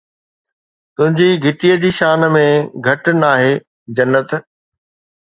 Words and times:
تنهنجي 0.99 1.27
گهٽيءَ 1.43 1.77
جي 1.85 1.91
شان 1.99 2.27
۾ 2.39 2.43
گهٽ 2.89 3.15
ناهي، 3.21 3.55
جنت 3.97 4.39